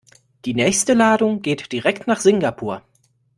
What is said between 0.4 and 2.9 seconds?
Die nächste Ladung geht direkt nach Singapur.